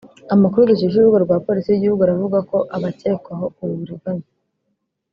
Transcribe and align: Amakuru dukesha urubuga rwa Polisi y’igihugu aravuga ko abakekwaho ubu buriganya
Amakuru 0.33 0.69
dukesha 0.69 0.95
urubuga 0.97 1.19
rwa 1.25 1.37
Polisi 1.45 1.67
y’igihugu 1.69 2.01
aravuga 2.03 2.37
ko 2.51 2.57
abakekwaho 2.75 3.45
ubu 3.61 3.73
buriganya 3.79 4.25